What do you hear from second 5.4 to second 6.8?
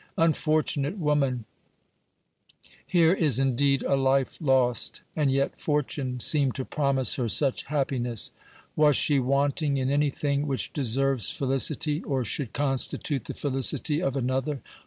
fortune seemed to